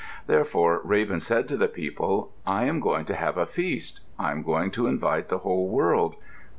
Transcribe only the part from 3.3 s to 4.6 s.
a feast. I am